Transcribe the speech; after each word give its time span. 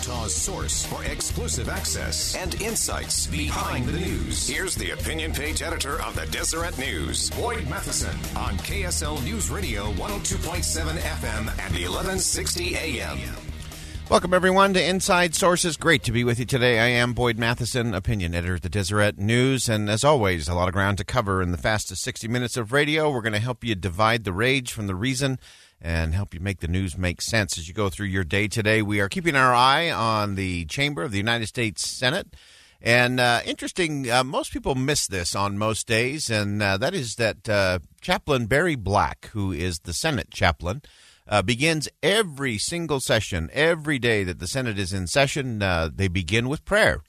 Utah's 0.00 0.34
source 0.34 0.86
for 0.86 1.04
exclusive 1.04 1.68
access 1.68 2.34
and 2.34 2.58
insights 2.62 3.26
behind 3.26 3.86
the 3.86 3.92
news. 3.92 4.48
Here's 4.48 4.74
the 4.74 4.92
opinion 4.92 5.30
page 5.30 5.60
editor 5.60 6.00
of 6.00 6.16
the 6.16 6.24
Deseret 6.24 6.78
News, 6.78 7.28
Boyd 7.32 7.68
Matheson, 7.68 8.16
on 8.34 8.56
KSL 8.60 9.22
News 9.22 9.50
Radio 9.50 9.92
102.7 9.92 10.96
FM 10.96 11.40
and 11.40 11.74
1160 11.74 12.76
AM. 12.76 13.18
Welcome, 14.08 14.32
everyone, 14.32 14.72
to 14.72 14.82
Inside 14.82 15.34
Sources. 15.34 15.76
Great 15.76 16.02
to 16.04 16.12
be 16.12 16.24
with 16.24 16.38
you 16.38 16.46
today. 16.46 16.78
I 16.78 16.86
am 16.86 17.12
Boyd 17.12 17.38
Matheson, 17.38 17.92
opinion 17.92 18.34
editor 18.34 18.54
at 18.54 18.62
the 18.62 18.70
Deseret 18.70 19.18
News. 19.18 19.68
And 19.68 19.90
as 19.90 20.02
always, 20.02 20.48
a 20.48 20.54
lot 20.54 20.68
of 20.68 20.72
ground 20.72 20.96
to 20.96 21.04
cover 21.04 21.42
in 21.42 21.52
the 21.52 21.58
fastest 21.58 22.02
60 22.04 22.26
minutes 22.26 22.56
of 22.56 22.72
radio. 22.72 23.10
We're 23.10 23.20
going 23.20 23.34
to 23.34 23.38
help 23.38 23.62
you 23.62 23.74
divide 23.74 24.24
the 24.24 24.32
rage 24.32 24.72
from 24.72 24.86
the 24.86 24.94
reason 24.94 25.38
and 25.80 26.14
help 26.14 26.34
you 26.34 26.40
make 26.40 26.60
the 26.60 26.68
news 26.68 26.98
make 26.98 27.22
sense 27.22 27.56
as 27.56 27.68
you 27.68 27.74
go 27.74 27.88
through 27.88 28.06
your 28.06 28.24
day 28.24 28.48
today. 28.48 28.82
We 28.82 29.00
are 29.00 29.08
keeping 29.08 29.36
our 29.36 29.54
eye 29.54 29.90
on 29.90 30.34
the 30.34 30.64
chamber 30.66 31.02
of 31.02 31.10
the 31.10 31.18
United 31.18 31.46
States 31.46 31.88
Senate. 31.88 32.28
And 32.82 33.20
uh, 33.20 33.40
interesting, 33.44 34.10
uh, 34.10 34.24
most 34.24 34.52
people 34.52 34.74
miss 34.74 35.06
this 35.06 35.34
on 35.34 35.58
most 35.58 35.86
days, 35.86 36.30
and 36.30 36.62
uh, 36.62 36.78
that 36.78 36.94
is 36.94 37.16
that 37.16 37.46
uh, 37.48 37.80
Chaplain 38.00 38.46
Barry 38.46 38.74
Black, 38.74 39.28
who 39.32 39.52
is 39.52 39.80
the 39.80 39.92
Senate 39.92 40.30
chaplain, 40.30 40.80
uh, 41.28 41.42
begins 41.42 41.88
every 42.02 42.56
single 42.56 42.98
session, 42.98 43.50
every 43.52 43.98
day 43.98 44.24
that 44.24 44.38
the 44.38 44.48
Senate 44.48 44.78
is 44.78 44.94
in 44.94 45.06
session, 45.06 45.62
uh, 45.62 45.90
they 45.94 46.08
begin 46.08 46.48
with 46.48 46.64
prayer. 46.64 47.02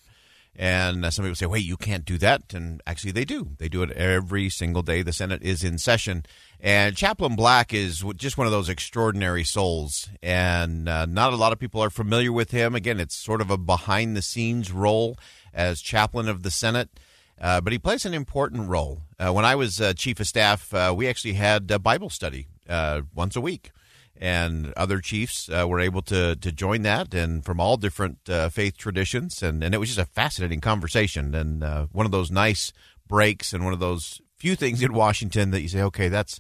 And 0.56 1.06
uh, 1.06 1.12
some 1.12 1.24
people 1.24 1.36
say, 1.36 1.46
wait, 1.46 1.64
you 1.64 1.78
can't 1.78 2.06
do 2.06 2.18
that. 2.18 2.54
And 2.54 2.82
actually, 2.86 3.12
they 3.12 3.26
do. 3.26 3.52
They 3.58 3.70
do 3.70 3.84
it 3.84 3.92
every 3.92 4.50
single 4.50 4.82
day 4.82 5.02
the 5.02 5.14
Senate 5.14 5.42
is 5.42 5.64
in 5.64 5.78
session. 5.78 6.26
And 6.60 6.96
Chaplain 6.96 7.36
Black 7.36 7.74
is 7.74 8.04
just 8.18 8.38
one 8.38 8.48
of 8.48 8.52
those 8.52 8.70
extraordinary 8.70 9.44
souls. 9.44 10.10
And 10.22 10.90
uh, 10.90 11.06
not 11.06 11.34
a 11.34 11.38
lot 11.38 11.54
of 11.54 11.60
people 11.60 11.82
are 11.82 11.90
familiar 11.90 12.32
with 12.32 12.52
him. 12.52 12.76
Again, 12.76 13.00
it's 13.00 13.16
sort 13.16 13.42
of 13.42 13.50
a 13.50 13.58
behind 13.58 14.16
the 14.16 14.22
scenes 14.22 14.72
role 14.72 15.18
as 15.54 15.82
chaplain 15.82 16.28
of 16.28 16.44
the 16.44 16.52
Senate. 16.52 16.90
Uh, 17.40 17.60
but 17.60 17.74
he 17.74 17.80
plays 17.80 18.06
an 18.06 18.14
important 18.14 18.70
role. 18.70 19.02
Uh, 19.18 19.32
when 19.32 19.46
I 19.46 19.56
was 19.56 19.82
uh, 19.82 19.94
chief 19.94 20.20
of 20.20 20.28
staff, 20.28 20.74
uh, 20.74 20.94
we 20.96 21.08
actually 21.08 21.34
had 21.34 21.72
a 21.72 21.80
Bible 21.80 22.10
study 22.10 22.48
once 23.16 23.36
a 23.36 23.42
week 23.42 23.72
and 24.22 24.72
other 24.78 25.00
chiefs 25.00 25.50
uh, 25.50 25.68
were 25.68 25.80
able 25.80 26.04
to 26.04 26.36
to 26.36 26.52
join 26.52 26.84
that, 26.84 27.14
and 27.14 27.44
from 27.44 27.60
all 27.60 27.76
different 27.76 28.20
uh, 28.30 28.50
faith 28.50 28.78
traditions, 28.78 29.42
and 29.42 29.64
and 29.64 29.74
it 29.74 29.80
was 29.80 29.90
just 29.90 30.00
a 30.00 30.14
fascinating 30.14 30.62
conversation, 30.62 31.34
and 31.34 31.64
uh, 31.64 31.88
one 31.92 32.06
of 32.06 32.12
those 32.12 32.30
nice 32.30 32.72
breaks, 33.08 33.52
and 33.52 33.64
one 33.64 33.74
of 33.74 33.80
those 33.80 34.22
few 34.38 34.56
things 34.56 34.84
in 34.84 34.94
Washington 34.94 35.50
that 35.52 35.62
you 35.62 35.68
say, 35.68 35.82
okay, 35.82 36.08
that's 36.08 36.40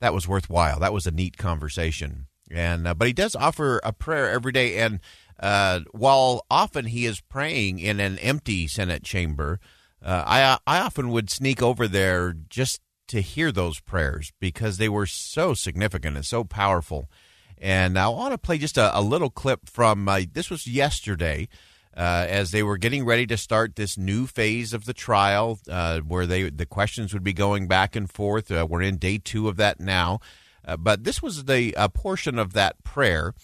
that 0.00 0.12
was 0.12 0.26
worthwhile. 0.26 0.80
That 0.80 0.92
was 0.92 1.06
a 1.06 1.12
neat 1.12 1.36
conversation, 1.36 2.26
and 2.50 2.88
uh, 2.88 2.94
but 2.94 3.06
he 3.06 3.12
does 3.12 3.36
offer 3.36 3.80
a 3.84 3.92
prayer 3.92 4.28
every 4.28 4.52
day, 4.52 4.78
and 4.78 4.98
uh, 5.38 5.80
while 5.92 6.44
often 6.50 6.86
he 6.86 7.06
is 7.06 7.20
praying 7.20 7.78
in 7.78 8.00
an 8.00 8.18
empty 8.18 8.66
Senate 8.66 9.04
chamber. 9.04 9.60
Uh, 10.04 10.24
I 10.26 10.58
I 10.66 10.80
often 10.80 11.10
would 11.10 11.30
sneak 11.30 11.62
over 11.62 11.86
there 11.86 12.32
just 12.32 12.80
to 13.12 13.20
hear 13.20 13.52
those 13.52 13.78
prayers 13.78 14.32
because 14.40 14.78
they 14.78 14.88
were 14.88 15.04
so 15.04 15.52
significant 15.52 16.16
and 16.16 16.24
so 16.24 16.44
powerful. 16.44 17.10
And 17.58 17.98
I 17.98 18.08
want 18.08 18.32
to 18.32 18.38
play 18.38 18.56
just 18.56 18.78
a, 18.78 18.98
a 18.98 19.02
little 19.02 19.28
clip 19.28 19.68
from 19.68 20.08
uh, 20.08 20.22
this 20.32 20.48
was 20.50 20.66
yesterday. 20.66 21.48
Uh, 21.94 22.24
as 22.26 22.52
they 22.52 22.62
were 22.62 22.78
getting 22.78 23.04
ready 23.04 23.26
to 23.26 23.36
start 23.36 23.76
this 23.76 23.98
new 23.98 24.26
phase 24.26 24.72
of 24.72 24.86
the 24.86 24.94
trial, 24.94 25.58
uh, 25.68 26.00
where 26.00 26.26
they 26.26 26.48
the 26.48 26.64
questions 26.64 27.12
would 27.12 27.22
be 27.22 27.34
going 27.34 27.68
back 27.68 27.94
and 27.94 28.10
forth. 28.10 28.50
Uh, 28.50 28.66
we're 28.66 28.80
in 28.80 28.96
day 28.96 29.18
two 29.18 29.46
of 29.46 29.58
that 29.58 29.78
now, 29.78 30.18
uh, 30.64 30.74
but 30.74 31.04
this 31.04 31.20
was 31.22 31.44
the 31.44 31.74
portion 31.92 32.38
of 32.38 32.54
that 32.54 32.82
prayer 32.82 33.34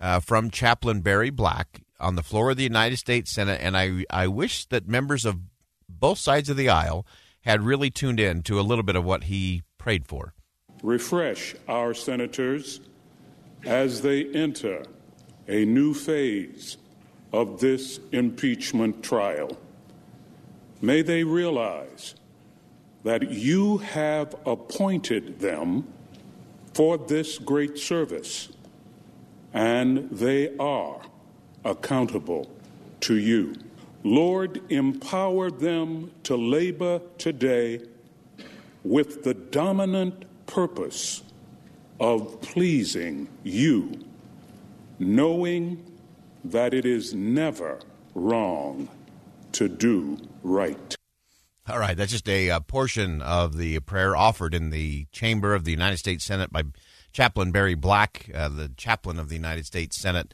uh, 0.00 0.20
from 0.20 0.48
Chaplain 0.48 1.02
Barry 1.02 1.28
Black 1.28 1.82
on 2.00 2.16
the 2.16 2.22
floor 2.22 2.50
of 2.50 2.56
the 2.56 2.62
United 2.62 2.96
States 2.96 3.30
Senate, 3.30 3.60
and 3.62 3.76
I 3.76 4.06
I 4.08 4.26
wish 4.26 4.64
that 4.70 4.88
members 4.88 5.26
of 5.26 5.40
both 5.86 6.16
sides 6.16 6.48
of 6.48 6.56
the 6.56 6.70
aisle 6.70 7.04
had 7.42 7.62
really 7.62 7.90
tuned 7.90 8.20
in 8.20 8.42
to 8.42 8.60
a 8.60 8.62
little 8.62 8.84
bit 8.84 8.96
of 8.96 9.04
what 9.04 9.24
he 9.24 9.62
prayed 9.78 10.06
for. 10.06 10.34
Refresh 10.82 11.54
our 11.68 11.94
senators 11.94 12.80
as 13.64 14.02
they 14.02 14.24
enter 14.32 14.84
a 15.48 15.64
new 15.64 15.94
phase 15.94 16.76
of 17.32 17.60
this 17.60 18.00
impeachment 18.12 19.02
trial. 19.02 19.56
May 20.80 21.02
they 21.02 21.24
realize 21.24 22.14
that 23.04 23.30
you 23.30 23.78
have 23.78 24.34
appointed 24.46 25.40
them 25.40 25.86
for 26.74 26.98
this 26.98 27.38
great 27.38 27.78
service, 27.78 28.50
and 29.52 30.10
they 30.10 30.56
are 30.58 31.00
accountable 31.64 32.50
to 33.00 33.16
you. 33.16 33.54
Lord, 34.04 34.60
empower 34.70 35.50
them 35.50 36.12
to 36.24 36.36
labor 36.36 37.00
today 37.18 37.80
with 38.84 39.24
the 39.24 39.34
dominant 39.34 40.24
purpose 40.46 41.22
of 42.00 42.40
pleasing 42.40 43.28
you, 43.42 43.92
knowing 44.98 45.84
that 46.44 46.72
it 46.72 46.86
is 46.86 47.12
never 47.12 47.80
wrong 48.14 48.88
to 49.52 49.68
do 49.68 50.18
right. 50.42 50.96
All 51.68 51.78
right, 51.78 51.96
that's 51.96 52.12
just 52.12 52.28
a, 52.28 52.48
a, 52.48 52.60
portion 52.60 53.20
of 53.20 53.58
the 53.58 53.80
prayer 53.80 54.16
offered 54.16 54.54
in 54.54 54.70
the 54.70 55.06
chamber 55.12 55.54
of 55.54 55.64
the 55.64 55.70
United 55.70 55.98
States 55.98 56.24
Senate 56.24 56.50
by 56.50 56.62
Chaplain 57.12 57.50
Barry 57.50 57.74
Black, 57.74 58.30
uh, 58.34 58.48
the 58.48 58.70
chaplain 58.76 59.18
of 59.18 59.28
the 59.28 59.34
United 59.34 59.66
States 59.66 60.00
Senate. 60.00 60.32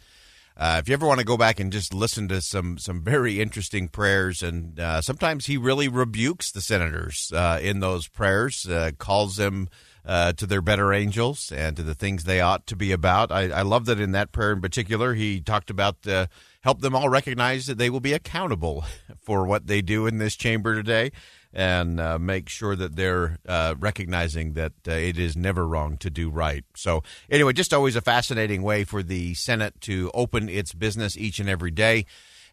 Uh, 0.56 0.76
if 0.80 0.88
you 0.88 0.94
ever 0.94 1.06
want 1.06 1.18
to 1.18 1.26
go 1.26 1.36
back 1.36 1.58
and 1.58 1.72
just 1.72 1.92
listen 1.92 2.28
to 2.28 2.40
some 2.40 2.78
some 2.78 3.02
very 3.02 3.40
interesting 3.40 3.88
prayers, 3.88 4.42
and 4.42 4.78
uh, 4.78 5.00
sometimes 5.00 5.46
he 5.46 5.56
really 5.56 5.88
rebukes 5.88 6.52
the 6.52 6.60
senators 6.60 7.32
uh, 7.34 7.58
in 7.60 7.80
those 7.80 8.06
prayers, 8.06 8.68
uh, 8.68 8.92
calls 8.96 9.36
them 9.36 9.68
uh, 10.04 10.32
to 10.34 10.46
their 10.46 10.62
better 10.62 10.92
angels 10.92 11.50
and 11.50 11.76
to 11.76 11.82
the 11.82 11.94
things 11.94 12.22
they 12.22 12.40
ought 12.40 12.68
to 12.68 12.76
be 12.76 12.92
about. 12.92 13.32
I, 13.32 13.50
I 13.50 13.62
love 13.62 13.86
that 13.86 13.98
in 13.98 14.12
that 14.12 14.30
prayer 14.30 14.52
in 14.52 14.60
particular, 14.60 15.14
he 15.14 15.40
talked 15.40 15.70
about 15.70 16.06
uh, 16.06 16.26
help 16.60 16.80
them 16.82 16.94
all 16.94 17.08
recognize 17.08 17.66
that 17.66 17.78
they 17.78 17.90
will 17.90 18.00
be 18.00 18.12
accountable 18.12 18.84
for 19.20 19.46
what 19.46 19.66
they 19.66 19.82
do 19.82 20.06
in 20.06 20.18
this 20.18 20.36
chamber 20.36 20.76
today 20.76 21.10
and 21.54 22.00
uh, 22.00 22.18
make 22.18 22.48
sure 22.48 22.74
that 22.74 22.96
they're 22.96 23.38
uh, 23.48 23.76
recognizing 23.78 24.54
that 24.54 24.72
uh, 24.88 24.92
it 24.92 25.16
is 25.16 25.36
never 25.36 25.66
wrong 25.66 25.96
to 25.98 26.10
do 26.10 26.28
right. 26.28 26.64
So, 26.74 27.04
anyway, 27.30 27.52
just 27.52 27.72
always 27.72 27.94
a 27.94 28.00
fascinating 28.00 28.62
way 28.62 28.82
for 28.82 29.04
the 29.04 29.34
Senate 29.34 29.80
to 29.82 30.10
open 30.12 30.48
its 30.48 30.74
business 30.74 31.16
each 31.16 31.38
and 31.38 31.48
every 31.48 31.70
day. 31.70 32.06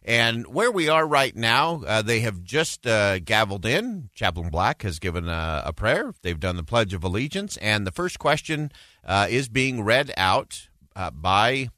And 0.04 0.46
where 0.46 0.70
we 0.70 0.88
are 0.88 1.06
right 1.06 1.34
now, 1.34 1.82
uh, 1.86 2.02
they 2.02 2.20
have 2.20 2.42
just 2.42 2.86
uh, 2.86 3.18
gavelled 3.18 3.64
in. 3.64 4.10
Chaplain 4.14 4.50
Black 4.50 4.82
has 4.82 4.98
given 4.98 5.28
a, 5.28 5.62
a, 5.66 5.72
prayer. 5.72 6.14
They've 6.22 6.38
done 6.38 6.56
the 6.56 6.64
Pledge 6.64 6.94
of 6.94 7.04
Allegiance. 7.04 7.56
And 7.58 7.86
the 7.86 7.92
first 7.92 8.18
question 8.18 8.72
uh, 9.04 9.26
is 9.30 9.48
being 9.48 9.84
read 9.84 10.12
out 10.16 10.68
by 11.12 11.70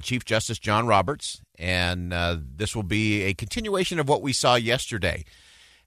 Chief 0.00 0.24
Justice 0.24 0.60
John 0.60 0.86
Roberts. 0.86 1.42
And 1.58 2.12
this 2.56 2.76
will 2.76 2.84
be 2.84 3.22
a 3.22 3.34
continuation 3.34 3.98
of 3.98 4.08
what 4.08 4.22
we 4.22 4.32
saw 4.32 4.54
yesterday. 4.54 5.24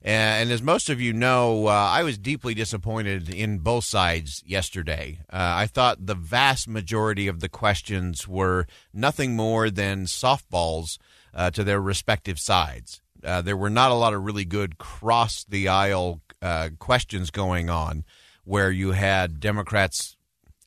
And 0.02 0.52
as 0.52 0.62
most 0.62 0.88
of 0.88 1.00
you 1.00 1.12
know, 1.12 1.66
uh, 1.66 1.70
I 1.70 2.02
was 2.04 2.16
deeply 2.16 2.54
disappointed 2.54 3.28
in 3.28 3.58
both 3.58 3.84
sides 3.84 4.42
yesterday. 4.46 5.20
Uh, 5.32 5.56
I 5.56 5.66
thought 5.66 6.06
the 6.06 6.14
vast 6.14 6.68
majority 6.68 7.26
of 7.26 7.40
the 7.40 7.48
questions 7.48 8.28
were 8.28 8.66
nothing 8.92 9.34
more 9.34 9.68
than 9.68 10.04
softballs 10.04 10.98
uh, 11.34 11.50
to 11.50 11.64
their 11.64 11.80
respective 11.80 12.38
sides. 12.38 13.00
Uh, 13.24 13.42
there 13.42 13.56
were 13.56 13.70
not 13.70 13.90
a 13.90 13.94
lot 13.94 14.14
of 14.14 14.24
really 14.24 14.44
good 14.44 14.78
cross 14.78 15.44
the 15.48 15.66
aisle 15.66 16.20
uh, 16.40 16.68
questions 16.78 17.30
going 17.30 17.68
on 17.68 18.04
where 18.44 18.70
you 18.70 18.92
had 18.92 19.40
Democrats 19.40 20.16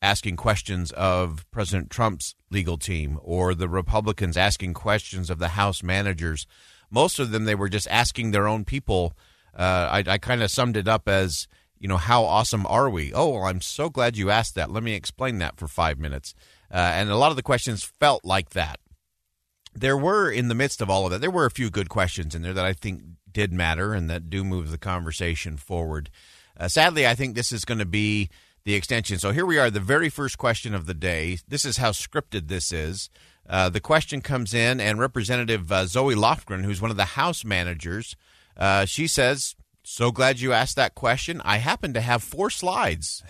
asking 0.01 0.35
questions 0.35 0.91
of 0.91 1.45
President 1.51 1.89
Trump's 1.89 2.35
legal 2.49 2.77
team 2.77 3.19
or 3.21 3.53
the 3.53 3.69
Republicans 3.69 4.37
asking 4.37 4.73
questions 4.73 5.29
of 5.29 5.39
the 5.39 5.49
House 5.49 5.83
managers. 5.83 6.45
Most 6.89 7.19
of 7.19 7.31
them, 7.31 7.45
they 7.45 7.55
were 7.55 7.69
just 7.69 7.87
asking 7.89 8.31
their 8.31 8.47
own 8.47 8.65
people. 8.65 9.13
Uh, 9.55 9.89
I, 9.91 10.03
I 10.07 10.17
kind 10.17 10.41
of 10.41 10.51
summed 10.51 10.77
it 10.77 10.87
up 10.87 11.07
as, 11.07 11.47
you 11.77 11.87
know, 11.87 11.97
how 11.97 12.23
awesome 12.23 12.65
are 12.67 12.89
we? 12.89 13.13
Oh, 13.13 13.29
well, 13.29 13.43
I'm 13.43 13.61
so 13.61 13.89
glad 13.89 14.17
you 14.17 14.29
asked 14.29 14.55
that. 14.55 14.71
Let 14.71 14.83
me 14.83 14.93
explain 14.93 15.39
that 15.39 15.57
for 15.57 15.67
five 15.67 15.99
minutes. 15.99 16.33
Uh, 16.71 16.77
and 16.77 17.09
a 17.09 17.17
lot 17.17 17.31
of 17.31 17.35
the 17.35 17.43
questions 17.43 17.83
felt 17.83 18.23
like 18.23 18.51
that. 18.51 18.79
There 19.73 19.97
were, 19.97 20.31
in 20.31 20.47
the 20.47 20.55
midst 20.55 20.81
of 20.81 20.89
all 20.89 21.05
of 21.05 21.11
that, 21.11 21.21
there 21.21 21.31
were 21.31 21.45
a 21.45 21.51
few 21.51 21.69
good 21.69 21.89
questions 21.89 22.35
in 22.35 22.41
there 22.41 22.53
that 22.53 22.65
I 22.65 22.73
think 22.73 23.01
did 23.31 23.53
matter 23.53 23.93
and 23.93 24.09
that 24.09 24.29
do 24.29 24.43
move 24.43 24.71
the 24.71 24.77
conversation 24.77 25.57
forward. 25.57 26.09
Uh, 26.57 26.67
sadly, 26.67 27.07
I 27.07 27.15
think 27.15 27.35
this 27.35 27.51
is 27.51 27.65
going 27.65 27.79
to 27.79 27.85
be 27.85 28.29
the 28.65 28.73
extension. 28.73 29.19
So 29.19 29.31
here 29.31 29.45
we 29.45 29.57
are, 29.57 29.69
the 29.69 29.79
very 29.79 30.09
first 30.09 30.37
question 30.37 30.75
of 30.75 30.85
the 30.85 30.93
day. 30.93 31.37
This 31.47 31.65
is 31.65 31.77
how 31.77 31.91
scripted 31.91 32.47
this 32.47 32.71
is. 32.71 33.09
Uh, 33.49 33.67
the 33.67 33.79
question 33.79 34.21
comes 34.21 34.53
in, 34.53 34.79
and 34.79 34.99
Representative 34.99 35.71
uh, 35.71 35.87
Zoe 35.87 36.13
Lofgren, 36.13 36.63
who's 36.63 36.81
one 36.81 36.91
of 36.91 36.97
the 36.97 37.05
House 37.05 37.43
managers, 37.43 38.15
uh, 38.55 38.85
she 38.85 39.07
says, 39.07 39.55
So 39.83 40.11
glad 40.11 40.39
you 40.39 40.53
asked 40.53 40.75
that 40.75 40.93
question. 40.93 41.41
I 41.43 41.57
happen 41.57 41.93
to 41.93 42.01
have 42.01 42.21
four 42.21 42.51
slides 42.51 43.23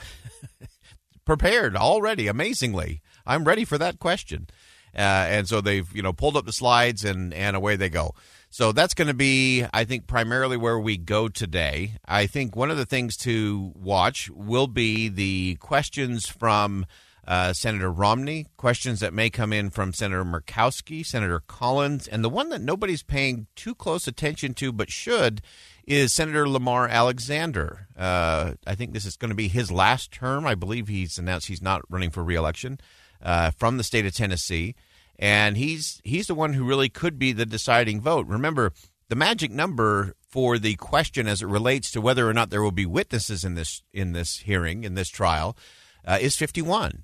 prepared 1.26 1.76
already, 1.78 2.28
amazingly. 2.28 3.02
I'm 3.26 3.46
ready 3.46 3.64
for 3.64 3.78
that 3.78 4.00
question. 4.00 4.48
Uh, 4.96 5.28
and 5.30 5.48
so 5.48 5.62
they've, 5.62 5.88
you 5.96 6.02
know, 6.02 6.12
pulled 6.12 6.36
up 6.36 6.46
the 6.46 6.52
slides 6.52 7.06
and, 7.06 7.34
and 7.34 7.56
away 7.56 7.76
they 7.76 7.90
go. 7.90 8.14
So 8.50 8.72
that's 8.72 8.96
going 8.96 9.08
to 9.08 9.14
be, 9.14 9.64
I 9.72 9.84
think, 9.84 10.08
primarily 10.08 10.58
where 10.58 10.80
we 10.80 10.98
go 10.98 11.28
today. 11.28 11.98
I 12.06 12.26
think 12.26 12.56
one 12.56 12.72
of 12.72 12.78
the 12.78 12.86
things 12.86 13.16
to 13.18 13.72
watch 13.76 14.30
will 14.32 14.66
be 14.66 15.08
the 15.08 15.56
questions 15.60 16.28
from 16.28 16.88
uh, 17.30 17.54
Senator 17.54 17.92
Romney, 17.92 18.48
questions 18.58 19.00
that 19.00 19.14
may 19.14 19.30
come 19.30 19.54
in 19.54 19.70
from 19.70 19.94
Senator 19.94 20.26
Murkowski, 20.26 21.06
Senator 21.06 21.42
Collins, 21.48 22.08
and 22.08 22.24
the 22.24 22.30
one 22.30 22.50
that 22.50 22.60
nobody's 22.60 23.04
paying 23.04 23.48
too 23.56 23.74
close 23.74 24.08
attention 24.08 24.54
to 24.56 24.74
but 24.74 24.92
should 24.92 25.42
is 25.86 26.12
Senator 26.12 26.50
Lamar 26.50 26.88
Alexander. 26.88 27.88
Uh, 27.96 28.54
I 28.66 28.76
think 28.76 28.94
this 28.94 29.06
is 29.06 29.16
going 29.16 29.30
to 29.30 29.36
be 29.36 29.48
his 29.48 29.72
last 29.72 30.12
term. 30.12 30.46
I 30.46 30.56
believe 30.56 30.88
he's 30.88 31.18
announced 31.18 31.48
he's 31.48 31.62
not 31.62 31.84
running 31.90 32.10
for 32.10 32.24
reelection 32.24 32.80
uh, 33.22 33.52
from 33.52 33.78
the 33.78 33.84
state 33.84 34.06
of 34.06 34.14
Tennessee 34.14 34.76
and 35.20 35.58
he's 35.58 36.02
he's 36.04 36.28
the 36.28 36.34
one 36.34 36.54
who 36.54 36.64
really 36.64 36.90
could 36.90 37.20
be 37.20 37.34
the 37.34 37.46
deciding 37.46 38.02
vote. 38.02 38.26
Remember, 38.26 38.72
the 39.10 39.16
magic 39.16 39.52
number 39.52 40.16
for 40.30 40.58
the 40.58 40.76
question 40.76 41.28
as 41.28 41.42
it 41.42 41.48
relates 41.48 41.92
to 41.92 42.02
whether 42.02 42.28
or 42.28 42.34
not 42.34 42.50
there 42.50 42.64
will 42.64 42.72
be 42.72 42.86
witnesses 42.86 43.44
in 43.44 43.56
this 43.56 43.84
in 43.94 44.14
this 44.14 44.38
hearing 44.40 44.84
in 44.84 44.96
this 44.96 45.10
trial 45.10 45.58
uh, 46.06 46.18
is 46.22 46.38
51. 46.38 47.04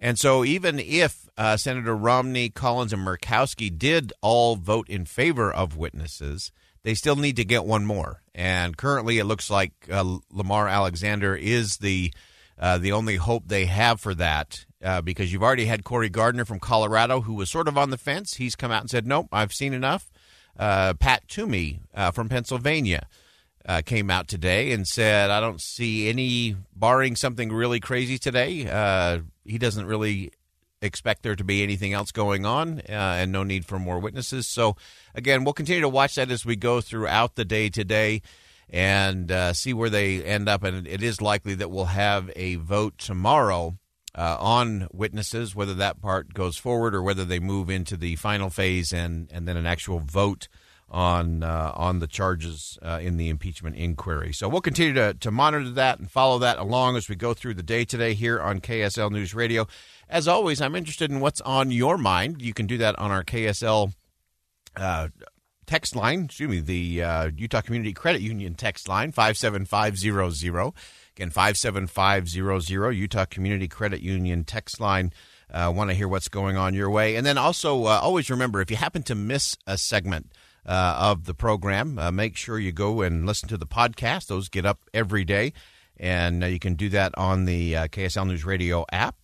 And 0.00 0.18
so, 0.18 0.44
even 0.44 0.78
if 0.78 1.28
uh, 1.36 1.56
Senator 1.56 1.96
Romney, 1.96 2.50
Collins, 2.50 2.92
and 2.92 3.06
Murkowski 3.06 3.76
did 3.76 4.12
all 4.20 4.56
vote 4.56 4.88
in 4.88 5.04
favor 5.04 5.52
of 5.52 5.76
witnesses, 5.76 6.52
they 6.84 6.94
still 6.94 7.16
need 7.16 7.36
to 7.36 7.44
get 7.44 7.64
one 7.64 7.84
more. 7.84 8.22
And 8.34 8.76
currently, 8.76 9.18
it 9.18 9.24
looks 9.24 9.50
like 9.50 9.72
uh, 9.90 10.18
Lamar 10.30 10.68
Alexander 10.68 11.34
is 11.34 11.78
the 11.78 12.12
uh, 12.58 12.78
the 12.78 12.92
only 12.92 13.16
hope 13.16 13.44
they 13.46 13.66
have 13.66 14.00
for 14.00 14.14
that 14.14 14.64
uh, 14.82 15.00
because 15.00 15.32
you've 15.32 15.42
already 15.42 15.66
had 15.66 15.84
Cory 15.84 16.08
Gardner 16.08 16.44
from 16.44 16.60
Colorado, 16.60 17.20
who 17.20 17.34
was 17.34 17.50
sort 17.50 17.68
of 17.68 17.78
on 17.78 17.90
the 17.90 17.98
fence. 17.98 18.34
He's 18.34 18.56
come 18.56 18.70
out 18.70 18.82
and 18.82 18.90
said, 18.90 19.06
"Nope, 19.06 19.28
I've 19.32 19.52
seen 19.52 19.72
enough." 19.72 20.10
Uh, 20.56 20.94
Pat 20.94 21.26
Toomey 21.28 21.80
uh, 21.94 22.10
from 22.10 22.28
Pennsylvania 22.28 23.06
uh, 23.68 23.82
came 23.84 24.10
out 24.10 24.26
today 24.26 24.72
and 24.72 24.86
said, 24.86 25.30
"I 25.30 25.38
don't 25.40 25.60
see 25.60 26.08
any, 26.08 26.56
barring 26.74 27.14
something 27.14 27.52
really 27.52 27.78
crazy 27.78 28.18
today. 28.18 28.68
Uh, 28.68 29.20
he 29.44 29.58
doesn't 29.58 29.86
really 29.86 30.32
expect 30.80 31.22
there 31.22 31.36
to 31.36 31.44
be 31.44 31.62
anything 31.62 31.92
else 31.92 32.10
going 32.10 32.46
on, 32.46 32.80
uh, 32.88 32.92
and 32.92 33.30
no 33.30 33.44
need 33.44 33.66
for 33.66 33.78
more 33.78 33.98
witnesses." 33.98 34.48
So, 34.48 34.76
again, 35.14 35.44
we'll 35.44 35.54
continue 35.54 35.82
to 35.82 35.88
watch 35.88 36.16
that 36.16 36.30
as 36.30 36.44
we 36.44 36.56
go 36.56 36.80
throughout 36.80 37.36
the 37.36 37.44
day 37.44 37.68
today 37.68 38.22
and 38.70 39.32
see 39.54 39.72
where 39.72 39.90
they 39.90 40.22
end 40.24 40.48
up. 40.48 40.62
And 40.62 40.86
it 40.86 41.02
is 41.02 41.22
likely 41.22 41.54
that 41.54 41.70
we'll 41.70 41.86
have 41.86 42.30
a 42.34 42.56
vote 42.56 42.98
tomorrow 42.98 43.78
uh, 44.18 44.36
on 44.40 44.88
witnesses, 44.92 45.54
whether 45.54 45.74
that 45.74 46.00
part 46.00 46.34
goes 46.34 46.56
forward 46.56 46.94
or 46.94 47.02
whether 47.02 47.24
they 47.24 47.38
move 47.38 47.70
into 47.70 47.96
the 47.96 48.16
final 48.16 48.50
phase 48.50 48.92
and, 48.92 49.30
and 49.32 49.46
then 49.46 49.56
an 49.56 49.66
actual 49.66 50.00
vote 50.00 50.48
on 50.90 51.42
uh, 51.42 51.72
on 51.74 51.98
the 51.98 52.06
charges 52.06 52.78
uh, 52.82 52.98
in 53.02 53.16
the 53.16 53.28
impeachment 53.28 53.76
inquiry. 53.76 54.32
So 54.32 54.48
we'll 54.48 54.60
continue 54.60 54.94
to, 54.94 55.14
to 55.14 55.30
monitor 55.30 55.70
that 55.70 55.98
and 55.98 56.10
follow 56.10 56.38
that 56.38 56.58
along 56.58 56.96
as 56.96 57.08
we 57.08 57.16
go 57.16 57.34
through 57.34 57.54
the 57.54 57.62
day 57.62 57.84
today 57.84 58.14
here 58.14 58.40
on 58.40 58.60
KSL 58.60 59.10
News 59.10 59.34
Radio. 59.34 59.66
As 60.08 60.26
always, 60.26 60.60
I'm 60.60 60.74
interested 60.74 61.10
in 61.10 61.20
what's 61.20 61.42
on 61.42 61.70
your 61.70 61.98
mind. 61.98 62.40
You 62.40 62.54
can 62.54 62.66
do 62.66 62.78
that 62.78 62.98
on 62.98 63.10
our 63.10 63.22
KSL 63.22 63.92
uh, 64.76 65.08
text 65.66 65.94
line, 65.94 66.24
excuse 66.24 66.48
me, 66.48 66.60
the 66.60 67.02
uh, 67.02 67.30
Utah 67.36 67.60
Community 67.60 67.92
Credit 67.92 68.22
Union 68.22 68.54
text 68.54 68.88
line, 68.88 69.12
57500. 69.12 70.72
Again, 71.16 71.30
57500, 71.30 72.92
Utah 72.92 73.26
Community 73.26 73.68
Credit 73.68 74.00
Union 74.00 74.44
text 74.44 74.80
line. 74.80 75.12
Uh, 75.52 75.72
Want 75.74 75.90
to 75.90 75.94
hear 75.94 76.08
what's 76.08 76.28
going 76.28 76.56
on 76.56 76.74
your 76.74 76.90
way. 76.90 77.16
And 77.16 77.26
then 77.26 77.36
also, 77.36 77.84
uh, 77.84 78.00
always 78.02 78.30
remember 78.30 78.60
if 78.60 78.70
you 78.70 78.76
happen 78.76 79.02
to 79.04 79.14
miss 79.14 79.56
a 79.66 79.76
segment 79.76 80.32
uh, 80.68 80.96
of 80.98 81.24
the 81.24 81.34
program, 81.34 81.98
uh, 81.98 82.12
make 82.12 82.36
sure 82.36 82.58
you 82.58 82.72
go 82.72 83.00
and 83.00 83.26
listen 83.26 83.48
to 83.48 83.56
the 83.56 83.66
podcast. 83.66 84.26
Those 84.26 84.48
get 84.48 84.66
up 84.66 84.78
every 84.94 85.24
day. 85.24 85.52
And 86.00 86.44
uh, 86.44 86.46
you 86.46 86.60
can 86.60 86.74
do 86.74 86.88
that 86.90 87.16
on 87.18 87.44
the 87.44 87.74
uh, 87.74 87.88
KSL 87.88 88.28
News 88.28 88.44
Radio 88.44 88.84
app, 88.92 89.16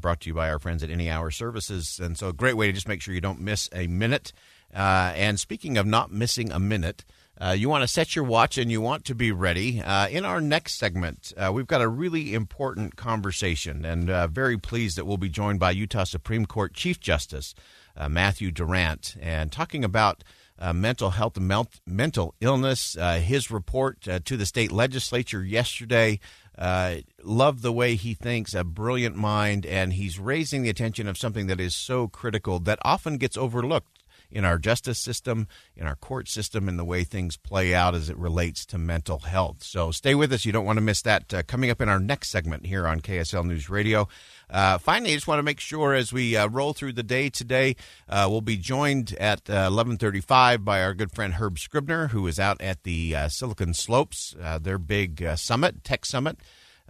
brought 0.00 0.20
to 0.20 0.28
you 0.28 0.34
by 0.34 0.50
our 0.50 0.58
friends 0.58 0.82
at 0.82 0.90
Any 0.90 1.08
Hour 1.08 1.30
Services. 1.30 1.98
And 2.02 2.18
so, 2.18 2.28
a 2.28 2.32
great 2.34 2.56
way 2.56 2.66
to 2.66 2.72
just 2.72 2.86
make 2.86 3.00
sure 3.00 3.14
you 3.14 3.22
don't 3.22 3.40
miss 3.40 3.70
a 3.72 3.86
minute. 3.86 4.34
and 4.70 5.40
speaking 5.40 5.78
of 5.78 5.86
not 5.86 6.12
missing 6.12 6.52
a 6.52 6.58
minute, 6.58 7.06
uh, 7.40 7.54
you 7.56 7.68
want 7.68 7.82
to 7.82 7.88
set 7.88 8.16
your 8.16 8.24
watch 8.24 8.58
and 8.58 8.70
you 8.70 8.80
want 8.80 9.04
to 9.04 9.14
be 9.14 9.30
ready. 9.30 9.80
Uh, 9.80 10.08
in 10.08 10.24
our 10.24 10.40
next 10.40 10.76
segment, 10.76 11.32
uh, 11.36 11.52
we've 11.52 11.68
got 11.68 11.80
a 11.80 11.88
really 11.88 12.34
important 12.34 12.96
conversation, 12.96 13.84
and 13.84 14.10
uh, 14.10 14.26
very 14.26 14.58
pleased 14.58 14.98
that 14.98 15.06
we'll 15.06 15.16
be 15.16 15.28
joined 15.28 15.60
by 15.60 15.70
Utah 15.70 16.04
Supreme 16.04 16.46
Court 16.46 16.74
Chief 16.74 16.98
Justice 16.98 17.54
uh, 17.96 18.08
Matthew 18.08 18.50
Durrant 18.50 19.16
and 19.20 19.52
talking 19.52 19.84
about. 19.84 20.24
Uh, 20.60 20.72
mental 20.72 21.10
health 21.10 21.36
and 21.36 21.46
mel- 21.46 21.70
mental 21.86 22.34
illness. 22.40 22.96
Uh, 22.96 23.18
his 23.18 23.50
report 23.50 24.08
uh, 24.08 24.18
to 24.24 24.36
the 24.36 24.46
state 24.46 24.72
legislature 24.72 25.44
yesterday. 25.44 26.18
Uh, 26.56 26.96
love 27.22 27.62
the 27.62 27.72
way 27.72 27.94
he 27.94 28.14
thinks, 28.14 28.52
a 28.52 28.64
brilliant 28.64 29.14
mind, 29.14 29.64
and 29.64 29.92
he's 29.92 30.18
raising 30.18 30.62
the 30.62 30.68
attention 30.68 31.06
of 31.06 31.16
something 31.16 31.46
that 31.46 31.60
is 31.60 31.74
so 31.74 32.08
critical 32.08 32.58
that 32.58 32.80
often 32.82 33.16
gets 33.16 33.36
overlooked 33.36 33.97
in 34.30 34.44
our 34.44 34.58
justice 34.58 34.98
system, 34.98 35.48
in 35.76 35.86
our 35.86 35.96
court 35.96 36.28
system, 36.28 36.68
and 36.68 36.78
the 36.78 36.84
way 36.84 37.04
things 37.04 37.36
play 37.36 37.74
out 37.74 37.94
as 37.94 38.10
it 38.10 38.16
relates 38.16 38.66
to 38.66 38.78
mental 38.78 39.20
health. 39.20 39.62
So 39.62 39.90
stay 39.90 40.14
with 40.14 40.32
us. 40.32 40.44
You 40.44 40.52
don't 40.52 40.64
want 40.64 40.76
to 40.76 40.82
miss 40.82 41.02
that 41.02 41.32
uh, 41.32 41.42
coming 41.46 41.70
up 41.70 41.80
in 41.80 41.88
our 41.88 41.98
next 41.98 42.28
segment 42.30 42.66
here 42.66 42.86
on 42.86 43.00
KSL 43.00 43.46
News 43.46 43.70
Radio. 43.70 44.08
Uh, 44.50 44.78
finally, 44.78 45.12
I 45.12 45.14
just 45.14 45.26
want 45.26 45.38
to 45.38 45.44
make 45.44 45.60
sure 45.60 45.94
as 45.94 46.12
we 46.12 46.36
uh, 46.36 46.48
roll 46.48 46.72
through 46.72 46.92
the 46.94 47.02
day 47.02 47.28
today, 47.30 47.76
uh, 48.08 48.26
we'll 48.30 48.40
be 48.40 48.56
joined 48.56 49.14
at 49.18 49.44
11:35 49.44 50.54
uh, 50.54 50.58
by 50.58 50.82
our 50.82 50.94
good 50.94 51.12
friend 51.12 51.34
Herb 51.34 51.58
Scribner, 51.58 52.08
who 52.08 52.26
is 52.26 52.38
out 52.38 52.60
at 52.60 52.82
the 52.82 53.14
uh, 53.14 53.28
Silicon 53.28 53.74
Slopes, 53.74 54.34
their 54.60 54.78
big 54.78 55.26
summit, 55.36 55.84
tech 55.84 56.04
summit 56.04 56.38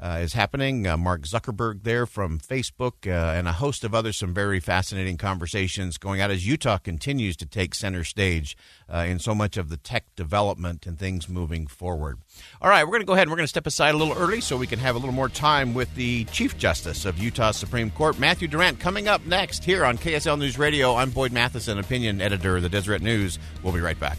uh, 0.00 0.18
is 0.20 0.32
happening. 0.32 0.86
Uh, 0.86 0.96
Mark 0.96 1.22
Zuckerberg 1.22 1.82
there 1.82 2.06
from 2.06 2.38
Facebook 2.38 3.06
uh, 3.06 3.36
and 3.36 3.48
a 3.48 3.52
host 3.52 3.84
of 3.84 3.94
others. 3.94 4.16
Some 4.16 4.32
very 4.32 4.60
fascinating 4.60 5.16
conversations 5.16 5.98
going 5.98 6.20
out 6.20 6.30
as 6.30 6.46
Utah 6.46 6.78
continues 6.78 7.36
to 7.38 7.46
take 7.46 7.74
center 7.74 8.04
stage 8.04 8.56
uh, 8.92 8.98
in 8.98 9.18
so 9.18 9.34
much 9.34 9.56
of 9.56 9.68
the 9.68 9.76
tech 9.76 10.14
development 10.16 10.86
and 10.86 10.98
things 10.98 11.28
moving 11.28 11.66
forward. 11.66 12.18
All 12.62 12.70
right, 12.70 12.84
we're 12.84 12.92
going 12.92 13.02
to 13.02 13.06
go 13.06 13.14
ahead 13.14 13.22
and 13.22 13.30
we're 13.30 13.36
going 13.36 13.44
to 13.44 13.48
step 13.48 13.66
aside 13.66 13.94
a 13.94 13.98
little 13.98 14.14
early 14.14 14.40
so 14.40 14.56
we 14.56 14.66
can 14.66 14.78
have 14.78 14.94
a 14.94 14.98
little 14.98 15.14
more 15.14 15.28
time 15.28 15.74
with 15.74 15.92
the 15.94 16.24
Chief 16.26 16.56
Justice 16.56 17.04
of 17.04 17.18
Utah 17.18 17.50
Supreme 17.50 17.90
Court, 17.90 18.18
Matthew 18.18 18.48
Durrant, 18.48 18.78
coming 18.78 19.08
up 19.08 19.24
next 19.26 19.64
here 19.64 19.84
on 19.84 19.98
KSL 19.98 20.38
News 20.38 20.58
Radio. 20.58 20.94
I'm 20.94 21.10
Boyd 21.10 21.32
Matheson, 21.32 21.78
opinion 21.78 22.20
editor 22.20 22.56
of 22.56 22.62
the 22.62 22.68
Deseret 22.68 23.02
News. 23.02 23.38
We'll 23.62 23.72
be 23.72 23.80
right 23.80 23.98
back. 23.98 24.18